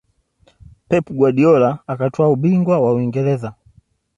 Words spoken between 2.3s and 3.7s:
ubingwa wa Uingereza